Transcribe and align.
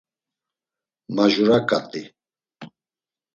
Majura 1.15 1.59
ǩati. 1.69 2.01